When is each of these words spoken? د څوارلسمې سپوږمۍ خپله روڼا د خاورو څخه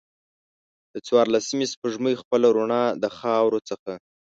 د 0.93 0.95
څوارلسمې 1.07 1.65
سپوږمۍ 1.73 2.15
خپله 2.21 2.47
روڼا 2.55 2.83
د 3.01 3.05
خاورو 3.17 3.59
څخه 3.69 3.91